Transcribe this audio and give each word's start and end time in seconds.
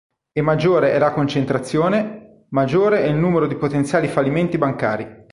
E 0.33 0.41
maggiore 0.41 0.93
è 0.93 0.97
la 0.97 1.11
concentrazione, 1.11 2.45
maggiore 2.49 3.03
è 3.03 3.05
il 3.05 3.13
numero 3.17 3.45
di 3.45 3.53
potenziali 3.55 4.07
fallimenti 4.07 4.57
bancari". 4.57 5.25